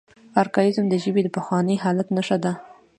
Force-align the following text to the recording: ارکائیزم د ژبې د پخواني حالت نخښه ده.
ارکائیزم 0.41 0.85
د 0.89 0.95
ژبې 1.03 1.21
د 1.23 1.29
پخواني 1.35 1.75
حالت 1.83 2.07
نخښه 2.15 2.37
ده. 2.43 2.51